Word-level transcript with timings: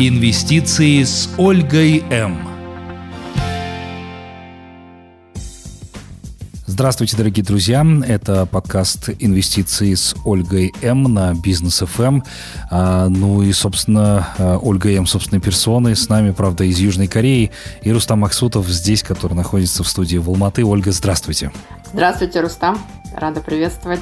Инвестиции 0.00 1.02
с 1.02 1.28
Ольгой 1.38 2.04
М. 2.08 2.38
Здравствуйте, 6.66 7.16
дорогие 7.16 7.44
друзья. 7.44 7.84
Это 8.06 8.46
подкаст 8.46 9.10
«Инвестиции» 9.18 9.94
с 9.94 10.14
Ольгой 10.24 10.72
М. 10.82 11.02
на 11.02 11.34
Бизнес 11.34 11.80
ФМ. 11.80 12.20
А, 12.70 13.08
ну 13.08 13.42
и, 13.42 13.50
собственно, 13.52 14.28
а, 14.38 14.58
Ольга 14.58 14.88
М. 14.92 15.04
собственной 15.04 15.40
персоной. 15.40 15.96
С 15.96 16.08
нами, 16.08 16.30
правда, 16.30 16.62
из 16.62 16.78
Южной 16.78 17.08
Кореи. 17.08 17.50
И 17.82 17.90
Рустам 17.90 18.20
Максутов 18.20 18.68
здесь, 18.68 19.02
который 19.02 19.34
находится 19.34 19.82
в 19.82 19.88
студии 19.88 20.18
в 20.18 20.28
Алматы. 20.28 20.64
Ольга, 20.64 20.92
здравствуйте. 20.92 21.50
Здравствуйте, 21.92 22.40
Рустам. 22.40 22.78
Рада 23.16 23.40
приветствовать. 23.40 24.00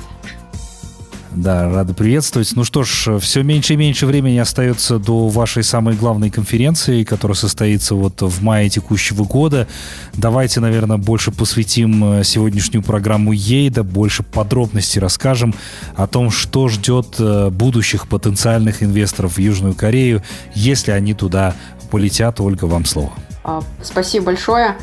Да, 1.37 1.69
рада 1.69 1.93
приветствовать. 1.93 2.51
Ну 2.57 2.65
что 2.65 2.83
ж, 2.83 3.19
все 3.21 3.43
меньше 3.43 3.75
и 3.75 3.77
меньше 3.77 4.07
времени 4.07 4.39
остается 4.39 4.99
до 4.99 5.29
вашей 5.29 5.63
самой 5.63 5.95
главной 5.95 6.31
конференции, 6.31 7.05
которая 7.05 7.37
состоится 7.37 7.95
вот 7.95 8.23
в 8.23 8.43
мае 8.43 8.71
текущего 8.71 9.23
года. 9.25 9.69
Давайте, 10.15 10.61
наверное, 10.61 10.97
больше 10.97 11.33
посвятим 11.33 12.21
э, 12.21 12.25
сегодняшнюю 12.25 12.83
программу 12.83 13.33
ей, 13.33 13.69
да 13.69 13.83
больше 13.83 14.23
подробностей 14.23 14.99
расскажем 14.99 15.55
о 15.95 16.07
том, 16.07 16.31
что 16.31 16.69
ждет 16.69 17.17
э, 17.19 17.51
будущих 17.51 18.09
потенциальных 18.09 18.83
инвесторов 18.83 19.37
в 19.37 19.39
Южную 19.39 19.75
Корею, 19.75 20.23
если 20.55 20.91
они 20.93 21.13
туда 21.13 21.55
полетят. 21.91 22.41
Ольга, 22.41 22.65
вам 22.65 22.87
слово. 22.87 23.13
А, 23.45 23.63
спасибо 23.83 24.27
большое. 24.27 24.75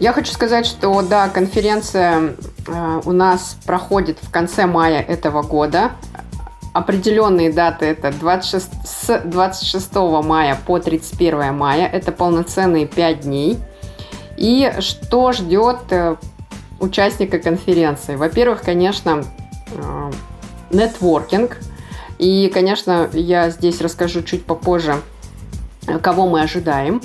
Я 0.00 0.14
хочу 0.14 0.32
сказать, 0.32 0.64
что 0.64 1.02
да, 1.02 1.28
конференция 1.28 2.34
э, 2.66 3.00
у 3.04 3.12
нас 3.12 3.58
проходит 3.66 4.16
в 4.22 4.30
конце 4.30 4.64
мая 4.64 5.02
этого 5.02 5.42
года. 5.42 5.90
Определенные 6.72 7.52
даты 7.52 7.84
это 7.84 8.10
26, 8.10 8.70
с 8.86 9.20
26 9.22 9.94
мая 10.24 10.58
по 10.66 10.78
31 10.78 11.54
мая. 11.54 11.86
Это 11.86 12.12
полноценные 12.12 12.86
5 12.86 13.20
дней. 13.20 13.58
И 14.38 14.72
что 14.78 15.32
ждет 15.32 15.80
э, 15.90 16.16
участника 16.80 17.38
конференции? 17.38 18.16
Во-первых, 18.16 18.62
конечно, 18.62 19.22
э, 19.74 20.10
нетворкинг. 20.70 21.58
И, 22.18 22.50
конечно, 22.54 23.10
я 23.12 23.50
здесь 23.50 23.82
расскажу 23.82 24.22
чуть 24.22 24.46
попозже, 24.46 24.94
кого 26.00 26.26
мы 26.26 26.40
ожидаем. 26.40 27.02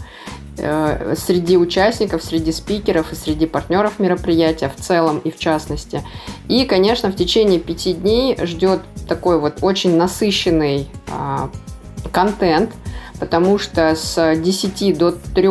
Э, 0.58 1.16
среди 1.18 1.58
участников, 1.58 2.24
среди 2.24 2.54
спикеров 2.54 3.12
и 3.12 3.16
среди 3.16 3.46
партнеров 3.46 4.00
мероприятия 4.00 4.70
в 4.70 4.82
целом 4.82 5.20
и 5.20 5.30
в 5.30 5.38
частности. 5.38 6.02
И, 6.48 6.64
конечно, 6.66 7.10
в 7.10 7.16
течение 7.16 7.60
пяти 7.60 7.94
дней 7.94 8.38
ждет 8.42 8.80
такой 9.08 9.38
вот 9.38 9.58
очень 9.62 9.98
насыщенный 9.98 10.88
а, 11.12 11.50
контент, 12.14 12.72
потому 13.20 13.58
что 13.58 13.96
с 13.96 14.36
10 14.36 14.98
до 14.98 15.12
3 15.12 15.50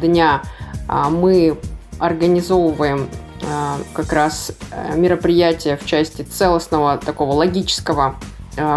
дня 0.00 0.42
а, 0.86 1.10
мы 1.10 1.58
организовываем 1.98 3.08
а, 3.42 3.78
как 3.92 4.12
раз 4.12 4.52
э, 4.70 4.96
мероприятие 4.96 5.76
в 5.76 5.84
части 5.84 6.22
целостного 6.22 6.98
такого 6.98 7.32
логического 7.32 8.16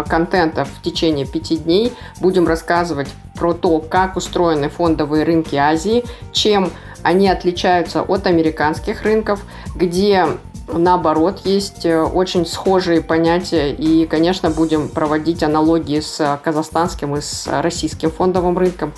контента 0.08 0.64
в 0.64 0.82
течение 0.82 1.24
пяти 1.24 1.56
дней. 1.56 1.92
Будем 2.20 2.48
рассказывать 2.48 3.06
про 3.38 3.54
то, 3.54 3.78
как 3.80 4.16
устроены 4.16 4.68
фондовые 4.68 5.24
рынки 5.24 5.56
Азии, 5.56 6.04
чем 6.32 6.70
они 7.02 7.28
отличаются 7.28 8.02
от 8.02 8.26
американских 8.26 9.02
рынков, 9.02 9.40
где 9.74 10.26
наоборот 10.70 11.42
есть 11.44 11.86
э, 11.86 12.02
очень 12.02 12.44
схожие 12.44 13.00
понятия 13.00 13.72
и, 13.72 14.06
конечно, 14.06 14.50
будем 14.50 14.88
проводить 14.88 15.42
аналогии 15.42 16.00
с 16.00 16.38
казахстанским 16.42 17.16
и 17.16 17.20
с 17.20 17.46
российским 17.62 18.10
фондовым 18.10 18.58
рынком. 18.58 18.92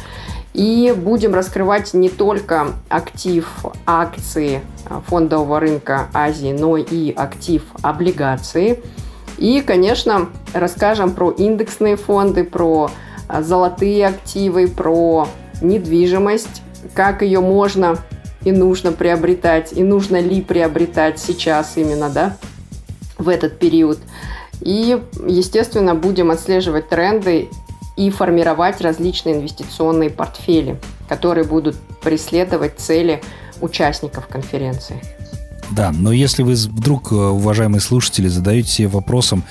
И 0.53 0.93
будем 0.97 1.33
раскрывать 1.33 1.95
не 1.95 2.09
только 2.09 2.73
актив 2.89 3.47
акции 3.87 4.63
фондового 5.07 5.61
рынка 5.61 6.09
Азии, 6.13 6.53
но 6.53 6.77
и 6.77 7.13
актив 7.13 7.63
облигации– 7.83 8.83
и, 9.41 9.63
конечно, 9.63 10.29
расскажем 10.53 11.13
про 11.13 11.31
индексные 11.31 11.97
фонды, 11.97 12.45
про 12.45 12.91
золотые 13.41 14.07
активы, 14.07 14.69
про 14.69 15.29
недвижимость, 15.61 16.63
как 16.95 17.23
ее 17.23 17.41
можно 17.41 17.99
и 18.45 18.53
нужно 18.53 18.93
приобретать, 18.93 19.73
и 19.73 19.83
нужно 19.83 20.21
ли 20.21 20.41
приобретать 20.41 21.19
сейчас 21.19 21.77
именно, 21.77 22.09
да, 22.09 22.37
в 23.19 23.29
этот 23.29 23.59
период. 23.59 23.99
И, 24.61 24.99
естественно, 25.27 25.95
будем 25.95 26.31
отслеживать 26.31 26.89
тренды 26.89 27.49
и 27.97 28.11
формировать 28.11 28.81
различные 28.81 29.37
инвестиционные 29.37 30.11
портфели, 30.11 30.79
которые 31.09 31.45
будут 31.45 31.77
преследовать 32.03 32.79
цели 32.79 33.23
участников 33.61 34.27
конференции. 34.27 35.03
Да, 35.71 35.93
но 35.93 36.13
если 36.13 36.43
вы 36.43 36.55
вдруг, 36.55 37.13
э, 37.13 37.15
уважаемые 37.15 37.81
слушатели, 37.81 38.27
задаете 38.29 38.69
себе 38.69 38.89
вопросом, 38.89 39.45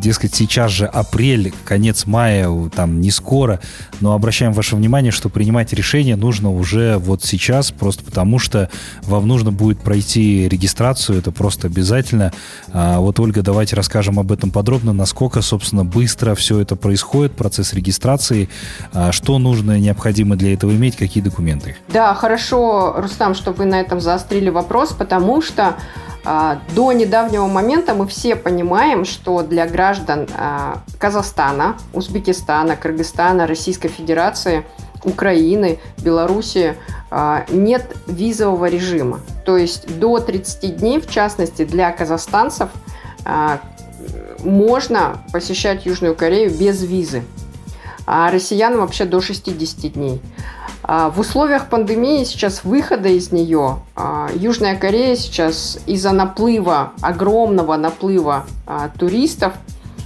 дескать, 0.00 0.34
сейчас 0.34 0.70
же 0.72 0.86
апрель, 0.86 1.52
конец 1.64 2.06
мая, 2.06 2.48
там 2.74 3.00
не 3.00 3.10
скоро, 3.10 3.60
но 4.00 4.14
обращаем 4.14 4.52
ваше 4.52 4.76
внимание, 4.76 5.12
что 5.12 5.28
принимать 5.28 5.72
решение 5.72 6.16
нужно 6.16 6.50
уже 6.50 6.96
вот 6.98 7.22
сейчас, 7.22 7.70
просто 7.70 8.04
потому 8.04 8.38
что 8.38 8.70
вам 9.02 9.28
нужно 9.28 9.52
будет 9.52 9.80
пройти 9.80 10.48
регистрацию, 10.48 11.18
это 11.18 11.30
просто 11.32 11.68
обязательно. 11.68 12.32
А 12.72 12.98
вот, 12.98 13.20
Ольга, 13.20 13.42
давайте 13.42 13.76
расскажем 13.76 14.18
об 14.18 14.32
этом 14.32 14.50
подробно, 14.50 14.92
насколько, 14.92 15.42
собственно, 15.42 15.84
быстро 15.84 16.34
все 16.34 16.58
это 16.60 16.76
происходит, 16.76 17.32
процесс 17.32 17.72
регистрации, 17.72 18.48
а 18.92 19.12
что 19.12 19.38
нужно, 19.38 19.78
необходимо 19.78 20.36
для 20.36 20.54
этого 20.54 20.70
иметь, 20.72 20.96
какие 20.96 21.22
документы. 21.22 21.76
Да, 21.88 22.14
хорошо, 22.14 22.94
Рустам, 22.96 23.34
что 23.34 23.52
вы 23.52 23.66
на 23.66 23.80
этом 23.80 24.00
заострили 24.00 24.50
вопрос, 24.50 24.92
потому 24.92 25.42
что 25.42 25.76
до 26.24 26.92
недавнего 26.92 27.46
момента 27.46 27.94
мы 27.94 28.06
все 28.06 28.36
понимаем, 28.36 29.04
что 29.04 29.42
для 29.42 29.66
граждан 29.66 30.28
а, 30.36 30.82
Казахстана, 30.98 31.76
Узбекистана, 31.92 32.76
Кыргызстана, 32.76 33.46
Российской 33.46 33.88
Федерации, 33.88 34.64
Украины, 35.04 35.78
Белоруссии 35.98 36.74
а, 37.10 37.44
нет 37.48 37.96
визового 38.06 38.66
режима. 38.66 39.20
То 39.44 39.56
есть 39.56 39.98
до 39.98 40.18
30 40.18 40.76
дней, 40.76 41.00
в 41.00 41.08
частности 41.10 41.64
для 41.64 41.90
казахстанцев, 41.90 42.68
можно 44.44 45.22
посещать 45.32 45.86
Южную 45.86 46.14
Корею 46.14 46.50
без 46.50 46.82
визы, 46.82 47.22
а 48.06 48.30
россиянам 48.30 48.80
вообще 48.80 49.04
до 49.04 49.20
60 49.20 49.92
дней. 49.92 50.20
А, 50.92 51.08
в 51.08 51.20
условиях 51.20 51.68
пандемии 51.68 52.24
сейчас 52.24 52.64
выхода 52.64 53.08
из 53.08 53.30
нее 53.30 53.78
а, 53.94 54.28
Южная 54.34 54.76
Корея 54.76 55.14
сейчас 55.14 55.78
из-за 55.86 56.10
наплыва, 56.10 56.94
огромного 57.00 57.76
наплыва 57.76 58.44
а, 58.66 58.88
туристов, 58.98 59.52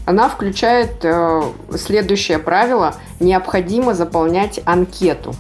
она 0.05 0.29
включает 0.29 1.03
э, 1.03 1.43
следующее 1.79 2.39
правило. 2.39 2.97
Необходимо 3.21 3.95
заполнять 3.95 4.61
анкету. 4.67 5.35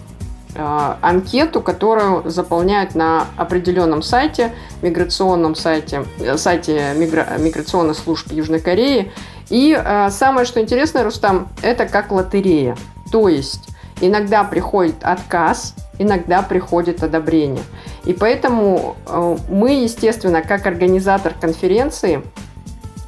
Анкету, 0.56 1.61
которую 1.61 2.31
заполняют 2.31 2.94
на 2.94 3.26
определенном 3.37 4.00
сайте, 4.03 4.55
миграционном 4.81 5.55
сайте, 5.55 6.06
э, 6.21 6.38
сайте 6.38 6.94
мигра, 6.97 7.26
миграционных 7.38 7.99
служб 7.99 8.32
Южной 8.32 8.61
Кореи. 8.61 9.12
И 9.50 9.78
самое, 10.09 10.47
что 10.47 10.62
интересно, 10.62 11.05
Рустам, 11.05 11.49
это 11.61 11.84
как 11.84 12.11
лотерея. 12.11 12.78
То 13.12 13.28
есть 13.28 13.74
Иногда 14.00 14.44
приходит 14.44 14.97
отказ, 15.03 15.75
иногда 15.99 16.43
приходит 16.43 17.03
одобрение. 17.03 17.62
И 18.05 18.12
поэтому 18.12 18.97
э, 19.06 19.37
мы, 19.49 19.82
естественно, 19.82 20.43
как 20.43 20.66
организатор 20.66 21.34
конференции, 21.41 22.22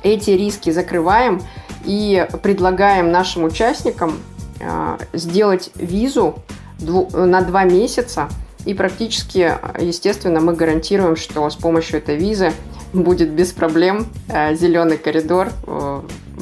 эти 0.02 0.30
риски 0.30 0.70
закрываем 0.70 1.42
и 1.84 2.26
предлагаем 2.42 3.10
нашим 3.10 3.44
участникам 3.44 4.20
э, 4.60 4.98
сделать 5.12 5.70
визу 5.74 6.36
на 6.78 7.40
два 7.40 7.64
месяца. 7.64 8.28
И 8.64 8.74
практически, 8.74 9.54
естественно, 9.80 10.40
мы 10.40 10.54
гарантируем, 10.54 11.16
что 11.16 11.48
с 11.48 11.56
помощью 11.56 11.98
этой 11.98 12.16
визы 12.16 12.52
будет 12.92 13.30
без 13.30 13.52
проблем 13.52 14.06
э, 14.28 14.54
зеленый 14.54 14.98
коридор, 14.98 15.48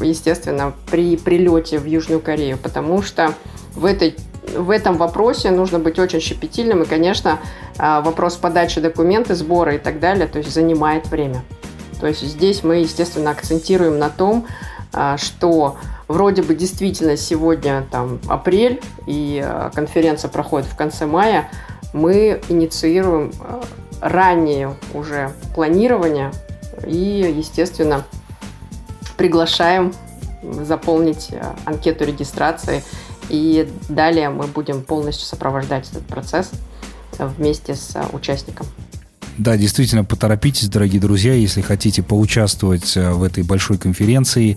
естественно, 0.01 0.73
при 0.91 1.17
прилете 1.17 1.79
в 1.79 1.87
Южную 1.87 2.21
Корею, 2.21 2.59
потому 2.59 3.03
что 3.03 3.35
в 3.75 3.85
этой 3.85 4.17
в 4.57 4.71
этом 4.71 4.97
вопросе 4.97 5.51
нужно 5.51 5.79
быть 5.79 5.99
очень 5.99 6.21
щепетильным. 6.21 6.83
И, 6.83 6.87
конечно, 6.87 7.39
а, 7.79 8.01
вопрос 8.01 8.37
подачи 8.37 8.81
документов, 8.81 9.37
сбора 9.37 9.75
и 9.75 9.79
так 9.79 10.01
далее, 10.01 10.27
то 10.27 10.39
есть 10.39 10.53
занимает 10.53 11.09
время. 11.09 11.43
То 12.01 12.09
есть 12.09 12.23
здесь 12.23 12.63
мы, 12.63 12.77
естественно, 12.77 13.31
акцентируем 13.31 13.99
на 13.99 14.11
том, 14.11 14.47
а, 14.93 15.17
что 15.17 15.77
вроде 16.09 16.43
бы 16.43 16.55
действительно 16.55 17.17
сегодня 17.17 17.87
там 17.91 18.21
апрель, 18.29 18.83
и 19.07 19.43
а, 19.45 19.71
конференция 19.71 20.29
проходит 20.29 20.69
в 20.69 20.77
конце 20.77 21.07
мая, 21.07 21.51
мы 21.93 22.41
инициируем 22.49 23.33
раннее 24.01 24.75
уже 24.93 25.33
планирование 25.55 26.33
и, 26.87 27.35
естественно, 27.37 28.05
приглашаем 29.17 29.95
заполнить 30.43 31.31
анкету 31.65 32.05
регистрации 32.05 32.83
И 33.29 33.69
далее 33.89 34.29
мы 34.29 34.47
будем 34.47 34.83
полностью 34.83 35.27
сопровождать 35.27 35.91
этот 35.91 36.07
процесс 36.07 36.51
вместе 37.19 37.75
с 37.75 37.97
участником. 38.13 38.67
Да, 39.37 39.57
действительно, 39.57 40.05
поторопитесь, 40.05 40.69
дорогие 40.69 41.01
друзья, 41.01 41.35
если 41.35 41.61
хотите 41.61 42.05
поучаствовать 42.05 42.97
э, 42.97 43.11
в 43.11 43.25
этой 43.25 43.43
большой 43.43 43.79
конференции, 43.79 44.57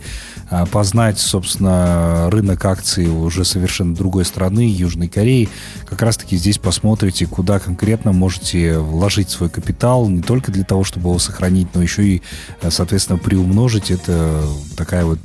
э, 0.51 0.65
познать, 0.67 1.17
собственно, 1.17 2.29
рынок 2.29 2.63
акций 2.63 3.07
уже 3.07 3.43
совершенно 3.43 3.95
другой 3.95 4.23
страны, 4.23 4.69
Южной 4.69 5.07
Кореи. 5.07 5.49
Как 5.87 6.03
раз-таки 6.03 6.37
здесь 6.37 6.59
посмотрите, 6.59 7.25
куда 7.25 7.57
конкретно 7.57 8.11
можете 8.11 8.77
вложить 8.77 9.31
свой 9.31 9.49
капитал, 9.49 10.07
не 10.09 10.21
только 10.21 10.51
для 10.51 10.63
того, 10.63 10.83
чтобы 10.83 11.09
его 11.09 11.17
сохранить, 11.17 11.69
но 11.73 11.81
еще 11.81 12.07
и, 12.07 12.21
э, 12.61 12.69
соответственно, 12.69 13.17
приумножить. 13.17 13.89
Это 13.89 14.43
такая 14.75 15.05
вот 15.05 15.17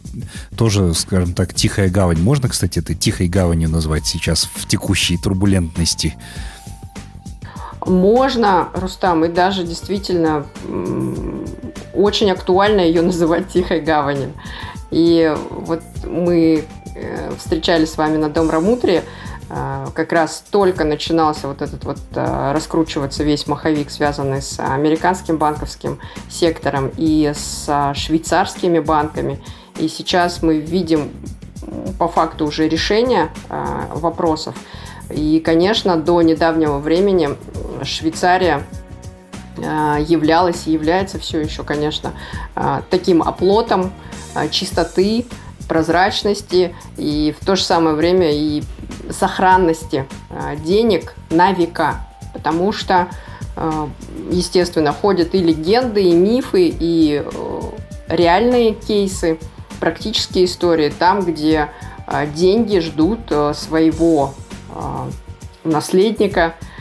тоже, 0.56 0.94
скажем 0.94 1.34
так, 1.34 1.52
тихая 1.52 1.90
гавань. 1.90 2.22
Можно, 2.22 2.48
кстати, 2.48 2.78
это 2.78 2.94
тихой 2.94 3.28
гаванью 3.28 3.68
назвать 3.68 4.06
сейчас 4.06 4.48
в 4.54 4.66
текущей 4.66 5.18
турбулентности? 5.18 6.16
Можно, 7.86 8.68
Рустам, 8.74 9.24
и 9.24 9.28
даже 9.28 9.64
действительно 9.64 10.46
очень 11.94 12.30
актуально 12.30 12.80
ее 12.80 13.02
называть 13.02 13.48
Тихой 13.48 13.80
гаванью. 13.80 14.32
И 14.90 15.34
вот 15.50 15.80
мы 16.04 16.64
э, 16.94 17.30
встречались 17.38 17.92
с 17.92 17.96
вами 17.96 18.18
на 18.18 18.28
Дом 18.28 18.50
Рамутре, 18.50 19.04
э, 19.48 19.86
как 19.94 20.12
раз 20.12 20.44
только 20.50 20.84
начинался 20.84 21.48
вот 21.48 21.62
этот 21.62 21.84
вот 21.84 21.98
э, 22.14 22.52
раскручиваться 22.52 23.24
весь 23.24 23.46
маховик, 23.46 23.90
связанный 23.90 24.42
с 24.42 24.60
американским 24.60 25.38
банковским 25.38 25.98
сектором 26.28 26.90
и 26.96 27.32
с 27.34 27.94
швейцарскими 27.94 28.80
банками. 28.80 29.42
И 29.78 29.88
сейчас 29.88 30.42
мы 30.42 30.58
видим 30.58 31.10
по 31.98 32.08
факту 32.08 32.46
уже 32.46 32.68
решения 32.68 33.30
вопросов. 33.94 34.54
И, 35.08 35.40
конечно, 35.40 35.96
до 35.96 36.20
недавнего 36.22 36.78
времени 36.78 37.30
Швейцария 37.84 38.62
а, 39.58 39.98
являлась 39.98 40.66
и 40.66 40.72
является 40.72 41.18
все 41.18 41.40
еще, 41.40 41.62
конечно, 41.62 42.12
а, 42.54 42.82
таким 42.90 43.22
оплотом 43.22 43.92
а, 44.34 44.48
чистоты, 44.48 45.26
прозрачности 45.68 46.74
и 46.96 47.34
в 47.38 47.44
то 47.44 47.56
же 47.56 47.62
самое 47.62 47.94
время 47.94 48.30
и 48.32 48.62
сохранности 49.10 50.06
денег 50.64 51.14
на 51.30 51.52
века. 51.52 52.04
Потому 52.34 52.72
что, 52.72 53.08
естественно, 54.30 54.92
ходят 54.92 55.34
и 55.34 55.38
легенды, 55.38 56.02
и 56.02 56.12
мифы, 56.12 56.74
и 56.78 57.24
реальные 58.08 58.74
кейсы, 58.74 59.38
практические 59.80 60.44
истории, 60.44 60.90
там, 60.90 61.22
где 61.22 61.68
деньги 62.34 62.80
ждут 62.80 63.20
своего 63.54 64.34
наследника– 65.64 66.54
Э, 66.64 66.71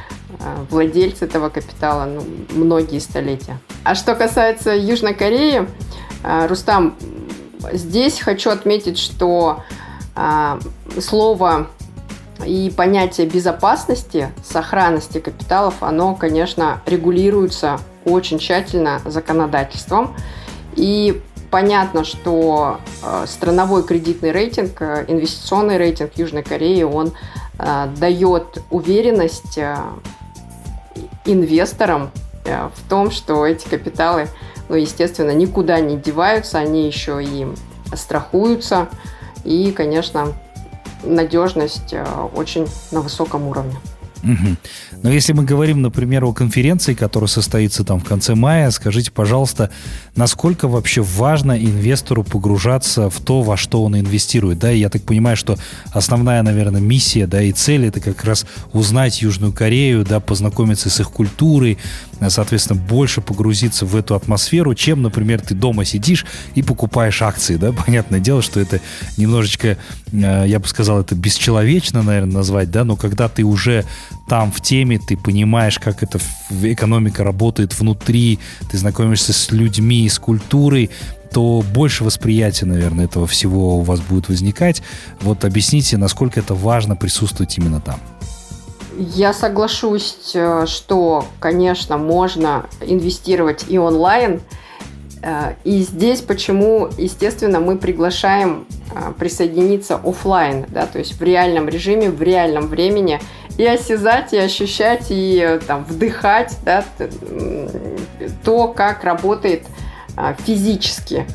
владельцы 0.70 1.26
этого 1.26 1.50
капитала 1.50 2.06
ну, 2.06 2.24
многие 2.50 3.00
столетия. 3.00 3.58
А 3.84 3.96
что 3.96 4.16
касается 4.16 4.76
Южной 4.76 5.14
Кореи, 5.14 5.68
э, 6.24 6.48
Рустам, 6.48 6.96
здесь 7.72 8.20
хочу 8.20 8.50
отметить, 8.50 8.98
что 8.98 9.64
э, 10.16 10.60
слово 11.00 11.68
и 12.46 12.74
понятие 12.76 13.28
безопасности, 13.28 14.32
сохранности 14.44 15.20
капиталов, 15.20 15.76
оно, 15.82 16.16
конечно, 16.16 16.82
регулируется 16.86 17.80
очень 18.06 18.40
тщательно 18.40 19.02
законодательством. 19.06 20.16
И 20.76 21.22
понятно, 21.52 22.04
что 22.04 22.80
страновой 23.28 23.84
кредитный 23.84 24.32
рейтинг, 24.32 24.82
инвестиционный 24.82 25.78
рейтинг 25.78 26.14
Южной 26.16 26.42
Кореи, 26.42 26.82
он 26.82 27.12
дает 27.98 28.64
уверенность 28.72 29.60
инвесторам 31.26 32.12
э, 32.46 32.70
в 32.76 32.90
том, 32.90 33.12
что 33.12 33.46
эти 33.46 33.68
капиталы, 33.68 34.28
ну, 34.70 34.76
естественно, 34.76 35.32
никуда 35.32 35.80
не 35.80 35.98
деваются, 35.98 36.60
они 36.60 36.88
еще 36.88 37.24
и 37.24 37.48
страхуются, 37.94 38.88
и, 39.44 39.72
конечно, 39.72 40.34
надежность 41.04 41.94
э, 41.94 42.06
очень 42.36 42.68
на 42.92 43.02
высоком 43.02 43.48
уровне. 43.48 43.76
Угу. 44.24 44.58
Но 45.04 45.12
если 45.12 45.34
мы 45.34 45.44
говорим, 45.44 45.82
например, 45.82 46.26
о 46.26 46.34
конференции, 46.34 46.94
которая 46.94 47.28
состоится 47.28 47.84
там 47.84 48.00
в 48.00 48.04
конце 48.04 48.36
мая, 48.36 48.70
скажите, 48.72 49.12
пожалуйста, 49.12 49.72
насколько 50.16 50.68
вообще 50.68 51.02
важно 51.02 51.58
инвестору 51.58 52.24
погружаться 52.24 53.10
в 53.10 53.20
то, 53.20 53.42
во 53.42 53.58
что 53.58 53.84
он 53.84 54.00
инвестирует, 54.00 54.60
да? 54.60 54.72
И 54.72 54.80
я 54.80 54.90
так 54.90 55.04
понимаю, 55.04 55.38
что 55.38 55.58
основная, 55.92 56.42
наверное, 56.44 56.82
миссия, 56.82 57.28
да, 57.28 57.42
и 57.42 57.52
цель 57.52 57.86
это 57.86 58.00
как 58.00 58.24
раз 58.24 58.46
узнать 58.74 59.22
Южную 59.22 59.54
Корею, 59.54 60.04
да, 60.04 60.20
познакомиться 60.20 60.90
с 60.90 61.00
их 61.00 61.12
культурой, 61.12 61.78
соответственно, 62.30 62.80
больше 62.80 63.22
погрузиться 63.22 63.86
в 63.86 63.96
эту 63.96 64.16
атмосферу, 64.16 64.76
чем, 64.76 65.02
например, 65.02 65.42
ты 65.42 65.56
дома 65.56 65.86
сидишь 65.86 66.26
и 66.56 66.62
покупаешь 66.62 67.22
акции, 67.22 67.56
да? 67.56 67.72
Понятное 67.86 68.20
дело, 68.20 68.42
что 68.42 68.60
это 68.60 68.80
немножечко, 69.18 69.78
э, 70.12 70.44
я 70.48 70.60
бы 70.60 70.68
сказал, 70.68 71.02
это 71.02 71.16
бесчеловечно, 71.16 72.04
наверное, 72.04 72.34
назвать, 72.34 72.72
да, 72.72 72.84
но 72.84 72.96
когда 72.96 73.28
ты 73.28 73.44
уже 73.44 73.86
там 74.28 74.52
в 74.52 74.62
теме, 74.62 75.00
ты 75.00 75.18
понимаешь, 75.18 75.80
как 75.80 76.04
эта 76.04 76.20
экономика 76.62 77.24
работает 77.24 77.78
внутри, 77.78 78.40
ты 78.70 78.78
знакомишься 78.78 79.34
с 79.34 79.52
людьми, 79.52 80.08
с 80.08 80.20
культурой, 80.20 80.90
то 81.34 81.64
больше 81.74 82.04
восприятия, 82.04 82.66
наверное, 82.66 83.06
этого 83.06 83.26
всего 83.26 83.78
у 83.78 83.82
вас 83.82 84.02
будет 84.02 84.28
возникать. 84.30 84.84
Вот 85.22 85.46
объясните, 85.46 85.98
насколько 85.98 86.40
это 86.40 86.54
важно 86.54 86.96
присутствовать 86.96 87.58
именно 87.58 87.80
там. 87.80 88.00
Я 88.98 89.34
соглашусь, 89.34 90.32
э, 90.34 90.66
что, 90.68 91.26
конечно, 91.40 91.98
можно 91.98 92.66
инвестировать 92.82 93.66
и 93.70 93.78
онлайн. 93.78 94.42
Э, 95.22 95.54
и 95.64 95.82
здесь 95.82 96.22
почему, 96.22 96.90
естественно, 96.98 97.60
мы 97.60 97.78
приглашаем 97.78 98.68
э, 98.94 99.14
присоединиться 99.18 99.96
офлайн, 99.96 100.66
да, 100.70 100.88
то 100.88 101.00
есть 101.00 101.20
в 101.20 101.24
реальном 101.24 101.70
режиме, 101.70 102.10
в 102.10 102.22
реальном 102.22 102.68
времени– 102.68 103.20
и 103.58 103.66
осязать, 103.66 104.34
и 104.34 104.38
ощущать, 104.38 105.08
и 105.10 105.60
там, 105.68 105.84
вдыхать 105.84 106.58
да, 106.64 106.84
то, 108.44 108.68
как 108.70 109.04
работает 109.04 109.64
физически 110.46 111.26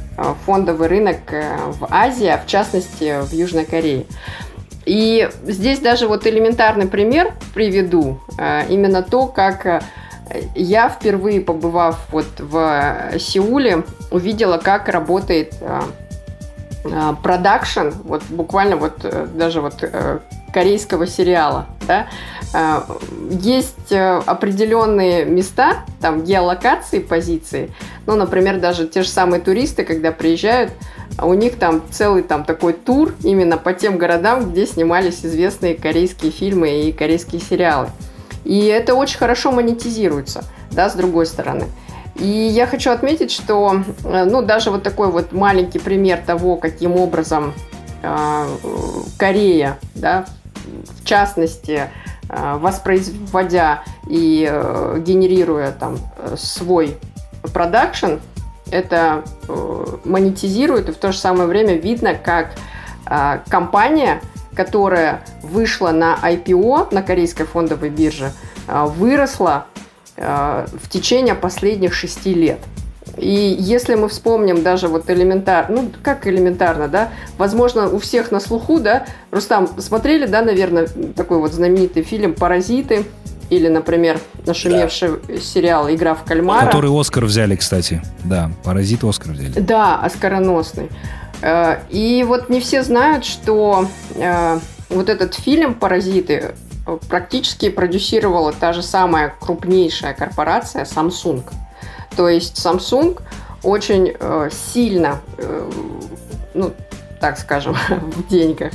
фондовый 0.45 0.89
рынок 0.89 1.19
в 1.31 1.87
Азии, 1.91 2.27
а 2.27 2.39
в 2.39 2.47
частности 2.47 3.23
в 3.23 3.33
Южной 3.33 3.65
Корее. 3.65 4.07
И 4.87 5.29
здесь 5.45 5.81
даже 5.81 6.09
вот 6.09 6.27
элементарный 6.27 6.87
пример 6.87 7.35
приведу. 7.55 8.21
Э, 8.39 8.63
именно 8.69 9.03
то, 9.03 9.27
как 9.27 9.85
я 10.55 10.89
впервые 10.89 11.41
побывав 11.41 11.99
вот 12.11 12.27
в 12.39 13.19
Сеуле, 13.19 13.85
увидела, 14.11 14.59
как 14.59 14.89
работает 14.89 15.55
продакшн, 17.23 17.91
вот 18.05 18.23
буквально 18.31 18.77
вот 18.77 19.05
даже 19.37 19.61
вот 19.61 19.85
корейского 20.53 21.07
сериала. 21.07 21.67
Да? 21.87 22.07
Есть 23.31 23.91
э, 23.93 24.23
определенные 24.25 25.27
места, 25.27 25.85
там 26.01 26.25
геолокации, 26.25 27.01
позиции. 27.01 27.71
Ну, 28.07 28.17
например, 28.17 28.59
даже 28.59 28.87
те 28.87 29.03
же 29.03 29.09
самые 29.09 29.43
туристы, 29.43 29.85
когда 29.85 30.13
приезжают, 30.13 30.73
у 31.21 31.35
них 31.35 31.59
там 31.59 31.83
целый 31.91 32.23
там 32.23 32.45
такой 32.45 32.73
тур 32.73 33.15
именно 33.23 33.57
по 33.57 33.73
тем 33.73 33.97
городам, 33.97 34.51
где 34.51 34.67
снимались 34.67 35.25
известные 35.25 35.75
корейские 35.75 36.31
фильмы 36.31 36.83
и 36.83 36.93
корейские 36.93 37.41
сериалы. 37.41 37.89
И 38.45 38.67
это 38.67 38.95
очень 38.95 39.19
хорошо 39.19 39.51
монетизируется, 39.51 40.45
да, 40.71 40.89
с 40.89 40.95
другой 40.95 41.27
стороны. 41.27 41.67
И 42.17 42.27
я 42.27 42.67
хочу 42.67 42.91
отметить, 42.91 43.31
что, 43.31 43.83
э, 44.05 44.25
ну, 44.25 44.43
даже 44.43 44.71
вот 44.71 44.83
такой 44.83 45.09
вот 45.09 45.33
маленький 45.33 45.79
пример 45.79 46.21
того, 46.25 46.57
каким 46.57 46.97
образом 46.97 47.53
э, 48.03 48.47
Корея, 49.19 49.79
да, 49.95 50.27
в 50.99 51.05
частности, 51.05 51.91
э, 52.29 52.57
воспроизводя 52.59 53.83
и 54.09 54.49
э, 54.49 55.03
генерируя 55.05 55.73
там 55.73 55.99
свой 56.37 56.97
продакшн, 57.53 58.15
это 58.71 59.25
э, 59.49 59.85
монетизирует, 60.05 60.89
и 60.89 60.93
в 60.93 60.97
то 60.97 61.13
же 61.13 61.19
самое 61.19 61.49
время 61.49 61.75
видно, 61.75 62.15
как 62.15 62.53
компания, 63.49 64.21
которая 64.57 65.23
вышла 65.45 65.93
на 65.93 66.19
IPO 66.21 66.93
на 66.93 67.03
корейской 67.03 67.45
фондовой 67.45 67.89
бирже, 67.89 68.33
выросла 68.67 69.67
в 70.17 70.89
течение 70.89 71.37
последних 71.37 71.95
шести 71.95 72.35
лет– 72.35 72.59
и 73.17 73.57
если 73.59 73.95
мы 73.95 74.09
вспомним 74.09 74.63
даже 74.63 74.89
вот 74.89 75.09
элементарно, 75.09 75.83
ну 75.83 75.91
как 76.03 76.27
элементарно, 76.27 76.89
да, 76.89 77.11
возможно 77.39 77.89
у 77.89 77.99
всех 77.99 78.31
на 78.31 78.41
слуху, 78.41 78.79
да, 78.79 79.07
Рустам, 79.31 79.69
смотрели, 79.79 80.27
да, 80.27 80.43
наверное, 80.43 80.87
такой 81.15 81.39
вот 81.39 81.53
знаменитый 81.53 82.03
фильм 82.03 82.35
«Паразиты», 82.35 83.05
или, 83.49 83.69
например, 83.69 84.19
нашумевший 84.47 85.11
да. 85.29 85.39
сериал 85.39 85.91
«Игра 85.91 86.15
в 86.15 86.25
кальмара». 86.25 86.67
Который 86.67 86.91
Оскар 86.91 87.25
взяли, 87.25 87.57
кстати. 87.57 88.03
Да, 88.25 88.51
«Паразит» 88.65 89.05
Оскар 89.05 89.33
взяли. 89.33 89.59
Да, 89.61 90.01
оскароносный. 90.01 90.91
Э, 91.43 91.79
и 91.91 92.25
вот 92.27 92.49
не 92.49 92.61
все 92.61 92.83
знают, 92.83 93.25
что 93.25 93.89
э, 94.15 94.59
вот 94.89 95.09
этот 95.09 95.35
фильм 95.35 95.75
«Паразиты» 95.75 96.55
практически 97.09 97.69
продюсировала 97.69 98.53
та 98.53 98.73
же 98.73 98.83
самая 98.83 99.35
крупнейшая 99.41 100.15
корпорация 100.15 100.85
Samsung. 100.85 101.43
То 102.17 102.29
есть 102.29 102.65
Samsung 102.65 103.21
очень 103.63 104.15
э, 104.19 104.51
сильно, 104.53 105.21
ну, 106.55 106.73
так 107.21 107.39
скажем, 107.39 107.77
в 107.89 108.29
деньгах 108.29 108.73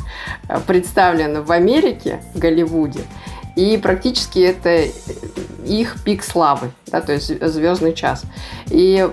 представлена 0.68 1.42
в 1.42 1.51
Америке, 1.51 2.22
в 2.34 2.40
Голливуде. 2.40 3.01
И 3.55 3.77
практически 3.77 4.39
это 4.39 4.88
их 5.65 6.03
пик 6.03 6.24
славы, 6.24 6.72
да, 6.88 7.01
то 7.01 7.13
есть 7.13 7.46
звездный 7.46 7.93
час. 7.93 8.24
И 8.70 9.10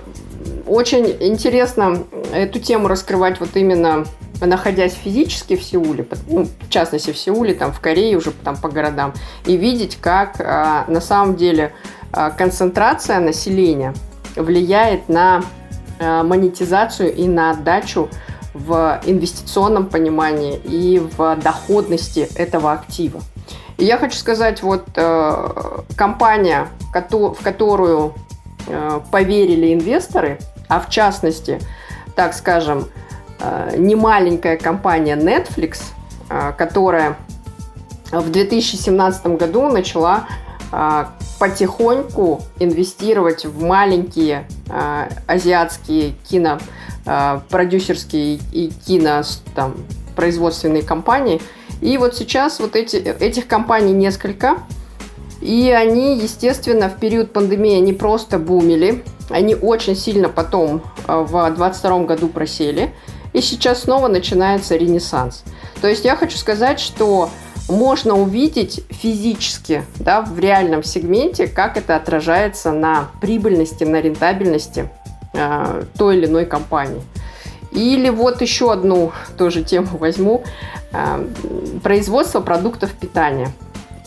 очень 0.65 1.05
интересно 1.19 2.03
эту 2.33 2.59
тему 2.59 2.87
раскрывать 2.87 3.39
вот 3.39 3.49
именно 3.55 4.05
находясь 4.41 4.93
физически 4.93 5.55
в 5.55 5.63
Сеуле, 5.63 6.07
ну, 6.27 6.45
в 6.45 6.69
частности 6.69 7.11
в 7.11 7.17
Сеуле, 7.17 7.53
там 7.53 7.73
в 7.73 7.79
Корее 7.79 8.17
уже 8.17 8.31
там 8.31 8.55
по 8.57 8.69
городам, 8.69 9.13
и 9.45 9.57
видеть, 9.57 9.97
как 9.99 10.39
а, 10.39 10.85
на 10.87 11.01
самом 11.01 11.35
деле 11.35 11.73
а, 12.11 12.29
концентрация 12.29 13.19
населения 13.19 13.93
влияет 14.35 15.09
на 15.09 15.43
а, 15.99 16.23
монетизацию 16.23 17.13
и 17.13 17.27
на 17.27 17.51
отдачу 17.51 18.09
в 18.53 19.01
инвестиционном 19.05 19.87
понимании 19.87 20.55
и 20.55 20.99
в 20.99 21.35
доходности 21.35 22.27
этого 22.35 22.71
актива. 22.71 23.21
И 23.79 23.85
я 23.85 23.97
хочу 23.97 24.17
сказать, 24.17 24.61
вот 24.61 24.89
э, 24.95 25.81
компания, 25.95 26.67
в 26.93 27.35
которую 27.41 28.13
э, 28.67 28.99
поверили 29.09 29.73
инвесторы, 29.73 30.37
а 30.67 30.81
в 30.81 30.89
частности, 30.89 31.61
так 32.13 32.33
скажем, 32.33 32.89
э, 33.39 33.75
немаленькая 33.77 34.57
компания 34.57 35.15
Netflix, 35.15 35.79
которая 36.57 37.15
в 38.11 38.29
2017 38.29 39.25
году 39.37 39.67
начала 39.69 40.27
потихоньку 41.39 42.43
инвестировать 42.59 43.45
в 43.45 43.63
маленькие 43.63 44.45
азиатские 45.25 46.11
кино 46.29 46.59
продюсерские 47.49 48.39
и 48.51 48.71
кино 48.85 49.23
там, 49.55 49.75
производственные 50.15 50.83
компании. 50.83 51.41
И 51.81 51.97
вот 51.97 52.15
сейчас 52.15 52.59
вот 52.59 52.75
эти, 52.75 52.97
этих 52.97 53.47
компаний 53.47 53.93
несколько. 53.93 54.57
И 55.41 55.71
они, 55.71 56.17
естественно, 56.17 56.89
в 56.89 56.99
период 56.99 57.31
пандемии 57.31 57.77
не 57.79 57.93
просто 57.93 58.37
бумили, 58.37 59.03
они 59.29 59.55
очень 59.55 59.95
сильно 59.95 60.27
потом 60.27 60.81
э, 61.07 61.15
в 61.15 61.31
2022 61.31 61.99
году 61.99 62.27
просели, 62.27 62.93
и 63.31 63.41
сейчас 63.41 63.83
снова 63.83 64.09
начинается 64.09 64.75
ренессанс. 64.75 65.43
То 65.81 65.87
есть 65.87 66.03
я 66.03 66.17
хочу 66.17 66.37
сказать, 66.37 66.79
что 66.79 67.29
можно 67.69 68.15
увидеть 68.15 68.83
физически, 68.89 69.85
да, 69.99 70.21
в 70.21 70.37
реальном 70.39 70.83
сегменте, 70.83 71.47
как 71.47 71.77
это 71.77 71.95
отражается 71.95 72.71
на 72.71 73.09
прибыльности, 73.21 73.83
на 73.83 74.01
рентабельности 74.01 74.89
э, 75.33 75.83
той 75.97 76.17
или 76.17 76.25
иной 76.25 76.45
компании. 76.45 77.01
Или 77.71 78.09
вот 78.09 78.41
еще 78.41 78.71
одну 78.71 79.11
тоже 79.37 79.63
тему 79.63 79.97
возьму. 79.97 80.43
Э, 80.91 81.23
производство 81.83 82.39
продуктов 82.39 82.91
питания. 82.93 83.51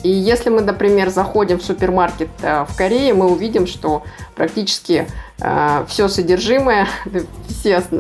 И 0.03 0.09
если 0.11 0.51
мы, 0.51 0.63
например, 0.63 1.11
заходим 1.11 1.61
в 1.61 1.63
супермаркет 1.63 2.29
э, 2.43 2.65
в 2.69 2.77
Корее, 2.77 3.15
мы 3.15 3.31
увидим, 3.31 3.69
что 3.69 4.03
практически 4.35 5.07
э, 5.41 5.85
все 5.89 6.09
содержимое, 6.09 6.89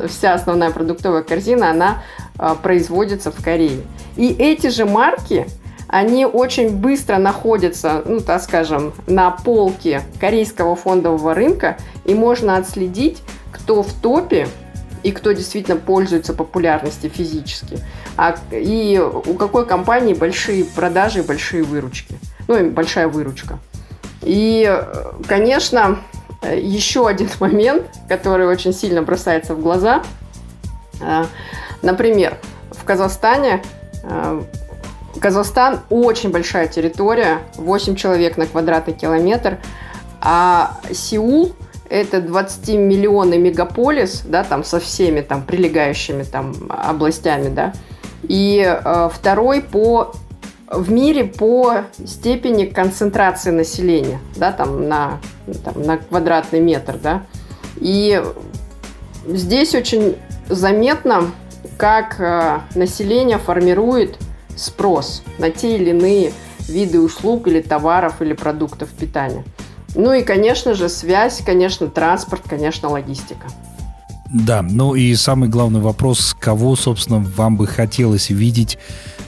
вся 0.08 0.34
основная 0.34 0.70
продуктовая 0.70 1.22
корзина, 1.22 1.70
она 1.70 2.02
производится 2.62 3.30
в 3.30 3.42
Корее. 3.44 3.82
И 4.16 4.28
эти 4.28 4.68
же 4.68 4.84
марки, 4.84 5.46
они 5.86 6.24
очень 6.24 6.70
быстро 6.70 7.18
находятся, 7.18 8.02
ну, 8.06 8.20
так 8.20 8.42
скажем, 8.42 8.94
на 9.06 9.30
полке 9.30 10.02
корейского 10.18 10.74
фондового 10.74 11.34
рынка, 11.34 11.76
и 12.04 12.14
можно 12.14 12.56
отследить, 12.56 13.18
кто 13.52 13.82
в 13.82 13.92
топе 13.92 14.48
и 15.02 15.12
кто 15.12 15.32
действительно 15.32 15.76
пользуется 15.76 16.32
популярностью 16.32 17.10
физически, 17.10 17.78
а, 18.16 18.36
и 18.50 18.98
у 18.98 19.34
какой 19.34 19.66
компании 19.66 20.14
большие 20.14 20.64
продажи 20.64 21.20
и 21.20 21.22
большие 21.22 21.62
выручки, 21.62 22.16
ну 22.48 22.56
и 22.56 22.68
большая 22.68 23.08
выручка. 23.08 23.58
И, 24.22 24.82
конечно, 25.26 25.98
еще 26.42 27.08
один 27.08 27.28
момент, 27.40 27.86
который 28.08 28.46
очень 28.46 28.72
сильно 28.72 29.02
бросается 29.02 29.54
в 29.54 29.60
глаза. 29.60 30.02
А, 31.00 31.26
например, 31.82 32.36
в 32.70 32.84
Казахстане 32.84 33.62
а, 34.04 34.42
Казахстан 35.20 35.80
очень 35.90 36.30
большая 36.30 36.68
территория, 36.68 37.40
8 37.56 37.96
человек 37.96 38.36
на 38.36 38.46
квадратный 38.46 38.94
километр, 38.94 39.58
а 40.20 40.78
Сеул 40.92 41.54
это 41.92 42.18
20-миллионный 42.18 43.36
мегаполис, 43.36 44.22
да, 44.24 44.44
там 44.44 44.64
со 44.64 44.80
всеми 44.80 45.20
там 45.20 45.42
прилегающими 45.42 46.22
там 46.22 46.54
областями, 46.68 47.50
да, 47.54 47.74
и 48.22 48.64
э, 48.64 49.10
второй 49.12 49.60
по 49.60 50.14
в 50.70 50.90
мире 50.90 51.24
по 51.24 51.82
степени 52.02 52.64
концентрации 52.64 53.50
населения, 53.50 54.20
да, 54.36 54.52
там 54.52 54.88
на, 54.88 55.20
там, 55.62 55.82
на 55.82 55.98
квадратный 55.98 56.60
метр, 56.60 56.96
да. 56.96 57.24
И 57.76 58.22
здесь 59.26 59.74
очень 59.74 60.16
заметно, 60.48 61.30
как 61.76 62.18
э, 62.20 62.60
население 62.74 63.36
формирует 63.36 64.16
спрос 64.56 65.22
на 65.38 65.50
те 65.50 65.76
или 65.76 65.90
иные 65.90 66.32
виды 66.60 67.00
услуг 67.00 67.48
или 67.48 67.60
товаров 67.60 68.22
или 68.22 68.32
продуктов 68.32 68.88
питания. 68.88 69.44
Ну 69.94 70.12
и, 70.12 70.22
конечно 70.22 70.74
же, 70.74 70.88
связь, 70.88 71.42
конечно, 71.44 71.88
транспорт, 71.88 72.42
конечно, 72.48 72.88
логистика. 72.88 73.46
Да, 74.32 74.62
ну 74.62 74.94
и 74.94 75.14
самый 75.14 75.50
главный 75.50 75.80
вопрос, 75.80 76.34
кого, 76.38 76.74
собственно, 76.74 77.18
вам 77.18 77.56
бы 77.56 77.66
хотелось 77.66 78.30
видеть 78.30 78.78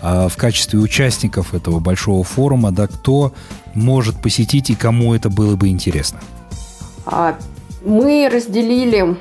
э, 0.01 0.29
в 0.29 0.37
качестве 0.37 0.79
участников 0.79 1.53
этого 1.53 1.79
большого 1.79 2.25
форума, 2.25 2.73
да, 2.73 2.87
кто 2.87 3.35
может 3.75 4.21
посетить 4.23 4.71
и 4.71 4.75
кому 4.75 5.15
это 5.15 5.29
было 5.29 5.57
бы 5.57 5.69
интересно? 5.69 6.21
А, 7.05 7.37
мы 7.85 8.31
разделили 8.33 9.17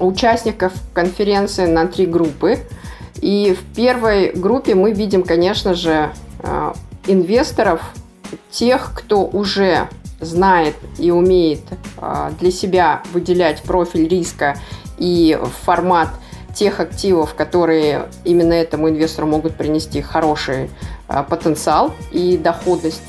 участников 0.00 0.72
конференции 0.92 1.66
на 1.66 1.86
три 1.86 2.06
группы. 2.06 2.58
И 3.20 3.56
в 3.58 3.76
первой 3.76 4.32
группе 4.32 4.74
мы 4.74 4.92
видим, 4.92 5.22
конечно 5.22 5.74
же, 5.74 6.10
э, 6.40 6.72
инвесторов, 7.06 7.80
тех, 8.50 8.92
кто 8.94 9.24
уже 9.24 9.88
знает 10.20 10.74
и 10.98 11.10
умеет 11.10 11.60
а, 11.96 12.32
для 12.40 12.50
себя 12.50 13.02
выделять 13.12 13.62
профиль 13.62 14.08
риска 14.08 14.56
и 14.98 15.38
формат 15.64 16.08
тех 16.54 16.80
активов, 16.80 17.34
которые 17.34 18.08
именно 18.24 18.52
этому 18.52 18.88
инвестору 18.88 19.26
могут 19.28 19.56
принести 19.56 20.00
хороший 20.00 20.70
а, 21.06 21.22
потенциал 21.22 21.92
и 22.10 22.36
доходность. 22.36 23.02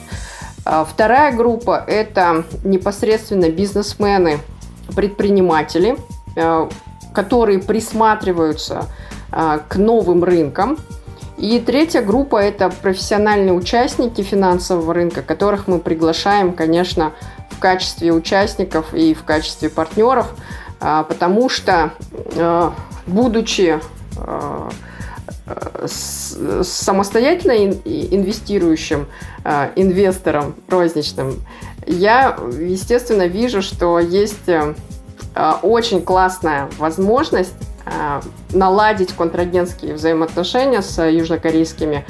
А, 0.65 0.85
вторая 0.85 1.35
группа– 1.35 1.83
это 1.87 2.45
непосредственно 2.63 3.49
бизнесмены, 3.49 4.39
предприниматели, 4.95 5.97
которые 7.13 7.59
присматриваются 7.59 8.87
к 9.29 9.75
новым 9.75 10.23
рынкам, 10.23 10.79
и 11.39 11.59
третья 11.59 12.01
группа– 12.01 12.35
это 12.37 12.69
профессиональные 12.69 13.53
участники 13.53 14.21
финансового 14.21 14.93
рынка, 14.93 15.21
которых 15.21 15.67
мы 15.67 15.79
приглашаем, 15.79 16.51
конечно, 16.51 17.13
в 17.49 17.59
качестве 17.59 18.11
участников 18.11 18.93
и 18.93 19.13
в 19.13 19.23
качестве 19.23 19.69
партнеров, 19.69 20.33
а, 20.81 21.03
потому 21.03 21.47
что, 21.47 21.93
а, 22.35 22.73
будучи 23.07 23.79
а, 24.17 24.69
самостоятельно 26.61 27.53
инвестирующим 27.55 29.07
инвестором 29.75 30.53
розничным, 30.67 31.41
я, 31.87 32.37
естественно, 32.59 33.25
вижу, 33.25 33.63
что 33.63 33.97
есть 33.97 34.47
очень 35.63 36.03
классная 36.03 36.69
возможность 36.77 37.55
наладить 38.51 39.13
контрагентские 39.13 39.93
взаимоотношения 39.93 40.81
с 40.81 41.03
южнокорейскими 41.03 42.05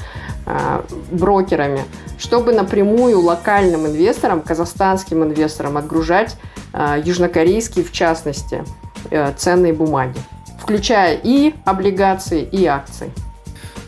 э, 0.45 0.81
брокерами, 1.11 1.81
чтобы 2.17 2.53
напрямую 2.53 3.19
локальным 3.19 3.87
инвесторам, 3.87 4.41
казахстанским 4.41 5.23
инвесторам 5.23 5.77
отгружать 5.77 6.35
э, 6.73 7.01
южнокорейские, 7.03 7.85
в 7.85 7.91
частности, 7.91 8.63
ценные 9.37 9.73
бумаги, 9.73 10.19
включая 10.61 11.19
и 11.23 11.55
облигации, 11.65 12.43
и 12.43 12.65
акции. 12.65 13.11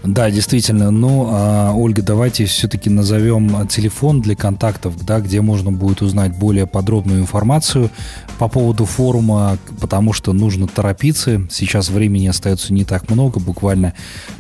Да, 0.03 0.31
действительно. 0.31 0.89
Ну, 0.89 1.27
а, 1.29 1.74
Ольга, 1.74 2.01
давайте 2.01 2.46
все-таки 2.46 2.89
назовем 2.89 3.67
телефон 3.67 4.22
для 4.22 4.36
контактов, 4.36 4.96
да, 5.05 5.20
где 5.20 5.41
можно 5.41 5.72
будет 5.72 6.01
узнать 6.01 6.36
более 6.36 6.65
подробную 6.65 7.22
информацию 7.22 7.91
по 8.39 8.48
поводу 8.48 8.86
форума, 8.86 9.60
потому 9.79 10.12
что 10.13 10.34
нужно 10.34 10.67
торопиться. 10.67 11.43
Сейчас 11.51 11.89
времени 11.89 12.25
остается 12.27 12.74
не 12.74 12.84
так 12.84 13.12
много, 13.12 13.39
буквально 13.39 13.93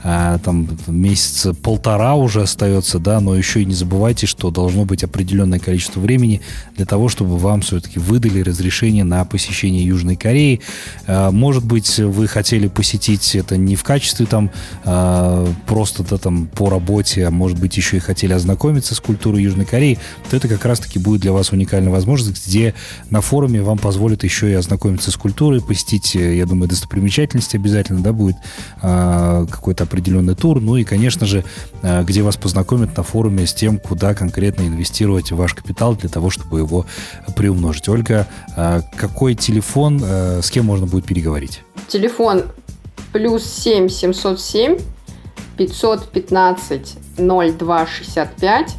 а, 0.03 0.39
там 0.39 0.67
месяца 0.87 1.53
полтора 1.53 2.15
уже 2.15 2.41
остается, 2.41 2.97
да, 2.97 3.19
но 3.19 3.35
еще 3.35 3.61
и 3.61 3.65
не 3.65 3.75
забывайте, 3.75 4.25
что 4.25 4.49
должно 4.49 4.85
быть 4.85 5.03
определенное 5.03 5.59
количество 5.59 5.99
времени 5.99 6.41
для 6.75 6.87
того, 6.87 7.07
чтобы 7.07 7.37
вам 7.37 7.61
все-таки 7.61 7.99
выдали 7.99 8.41
разрешение 8.41 9.03
на 9.03 9.23
посещение 9.25 9.85
Южной 9.85 10.15
Кореи. 10.15 10.61
А, 11.05 11.29
может 11.29 11.63
быть, 11.63 11.99
вы 11.99 12.27
хотели 12.27 12.67
посетить 12.67 13.35
это 13.35 13.57
не 13.57 13.75
в 13.75 13.83
качестве 13.83 14.25
там 14.25 14.49
просто 15.67 16.03
да, 16.03 16.17
там 16.17 16.47
по 16.47 16.69
работе, 16.69 17.25
а 17.25 17.31
может 17.31 17.59
быть 17.59 17.77
еще 17.77 17.97
и 17.97 17.99
хотели 17.99 18.33
ознакомиться 18.33 18.95
с 18.95 18.99
культурой 18.99 19.43
Южной 19.43 19.65
Кореи, 19.65 19.99
то 20.29 20.37
это 20.37 20.47
как 20.47 20.65
раз-таки 20.65 20.99
будет 20.99 21.21
для 21.21 21.31
вас 21.31 21.51
уникальная 21.51 21.91
возможность, 21.91 22.47
где 22.47 22.73
на 23.09 23.21
форуме 23.21 23.61
вам 23.61 23.77
позволят 23.77 24.23
еще 24.23 24.49
и 24.49 24.53
ознакомиться 24.53 25.11
с 25.11 25.17
культурой, 25.17 25.61
посетить, 25.61 26.15
э, 26.15 26.37
я 26.37 26.45
думаю, 26.45 26.69
достопримечательности 26.69 27.55
обязательно, 27.55 28.01
да, 28.01 28.13
будет 28.13 28.35
э, 28.81 29.45
какой-то 29.49 29.83
определенный 29.83 30.35
тур, 30.35 30.59
ну 30.61 30.77
и, 30.77 30.83
конечно 30.83 31.25
же, 31.25 31.43
э, 31.81 32.03
где 32.03 32.21
вас 32.21 32.37
познакомят 32.37 32.95
на 32.97 33.03
форуме 33.03 33.45
с 33.45 33.53
тем, 33.53 33.77
куда 33.77 34.13
конкретно 34.13 34.63
инвестировать 34.63 35.31
ваш 35.31 35.53
капитал 35.53 35.95
для 35.95 36.09
того, 36.09 36.29
чтобы 36.29 36.59
его 36.59 36.85
приумножить. 37.35 37.89
Ольга, 37.89 38.27
э, 38.55 38.81
какой 38.97 39.35
телефон, 39.35 40.01
э, 40.03 40.41
с 40.41 40.49
кем 40.49 40.65
можно 40.65 40.85
будет 40.85 41.05
переговорить? 41.05 41.61
Телефон 41.87 42.43
плюс 43.11 43.43
7 43.43 43.89
707 43.89 44.77
515 45.67 46.97
0265. 47.17 48.75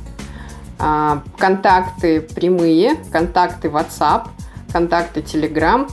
Контакты 1.39 2.21
прямые, 2.21 2.97
контакты 3.13 3.69
WhatsApp, 3.69 4.29
контакты 4.73 5.21
Telegram, 5.21 5.89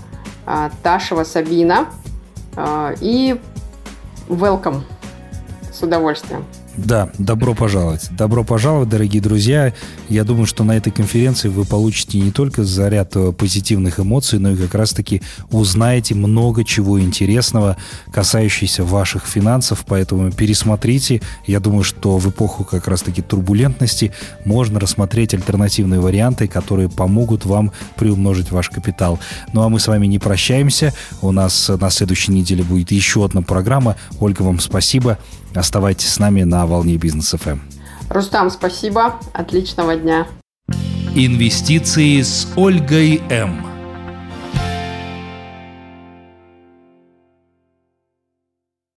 а, 0.48 0.72
Ташева 0.82 1.24
Сабина 1.24 1.90
а, 2.56 2.96
и 3.00 3.40
welcome 4.30 4.82
с 5.72 5.84
удовольствием. 5.84 6.44
Да, 6.86 7.10
добро 7.18 7.54
пожаловать. 7.54 8.08
Добро 8.12 8.44
пожаловать, 8.44 8.90
дорогие 8.90 9.22
друзья. 9.22 9.74
Я 10.08 10.24
думаю, 10.24 10.46
что 10.46 10.64
на 10.64 10.78
этой 10.78 10.92
конференции 10.92 11.50
вы 11.50 11.66
получите 11.66 12.20
не 12.20 12.32
только 12.32 12.64
заряд 12.64 13.16
э, 13.16 13.34
позитивных 13.34 14.00
эмоций, 14.00 14.40
но 14.40 14.52
и 14.52 14.56
как 14.56 14.76
раз-таки 14.76 15.22
узнаете 15.52 16.16
много 16.16 16.64
чего 16.64 17.00
интересного, 17.02 17.76
касающегося 18.14 18.86
ваших 18.86 19.26
финансов. 19.26 19.84
Поэтому 19.88 20.32
пересмотрите. 20.32 21.22
Я 21.46 21.60
думаю, 21.60 21.84
что 21.84 22.18
в 22.18 22.30
эпоху 22.30 22.64
как 22.64 22.88
раз-таки 22.88 23.22
турбулентности 23.22 24.14
можно 24.46 24.80
рассмотреть 24.80 25.34
альтернативные 25.34 26.00
варианты, 26.00 26.48
которые 26.48 26.88
помогут 26.88 27.46
вам 27.46 27.74
приумножить 27.98 28.52
ваш 28.52 28.70
капитал. 28.70 29.20
Ну 29.52 29.64
а 29.64 29.70
мы 29.70 29.80
с 29.80 29.88
вами 29.88 30.08
не 30.08 30.18
прощаемся. 30.18 30.94
У 31.22 31.32
нас 31.32 31.70
на 31.70 31.90
следующей 31.90 32.32
неделе 32.32 32.64
будет 32.64 32.92
еще 32.92 33.26
одна 33.26 33.42
программа. 33.42 33.98
Ольга, 34.20 34.44
вам 34.44 34.60
спасибо. 34.62 35.18
Оставайтесь 35.56 36.10
с 36.10 36.20
нами 36.20 36.44
на 36.44 36.66
волне 36.66 36.98
бизнес 36.98 37.32
ФМ. 37.32 37.50
Эм. 37.50 37.62
Рустам, 38.10 38.50
спасибо. 38.50 39.20
Отличного 39.34 39.96
дня. 39.96 40.28
Инвестиции 41.16 42.22
с 42.22 42.48
Ольгой 42.56 43.22
М. 43.30 43.69